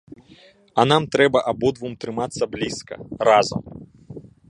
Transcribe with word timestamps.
А 0.81 0.85
нам 0.91 1.03
трэба 1.17 1.39
абодвум 1.53 1.93
трымацца 2.07 2.43
блізка, 2.57 2.93
разам. 3.31 3.61